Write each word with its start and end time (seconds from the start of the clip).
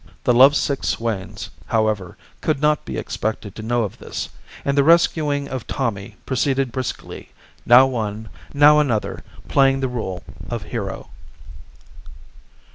The 0.23 0.33
lovesick 0.33 0.83
swains, 0.83 1.51
however, 1.67 2.17
could 2.41 2.59
not 2.59 2.85
be 2.85 2.97
expected 2.97 3.53
to 3.53 3.61
know 3.61 3.83
of 3.83 3.99
this, 3.99 4.29
and 4.65 4.75
the 4.75 4.83
rescuing 4.83 5.47
of 5.47 5.67
Tommy 5.67 6.15
proceeded 6.25 6.71
briskly, 6.71 7.29
now 7.67 7.85
one, 7.85 8.29
now 8.51 8.79
another, 8.79 9.23
playing 9.47 9.79
the 9.79 9.87
rôle 9.87 10.23
of 10.49 10.63
hero. 10.63 11.11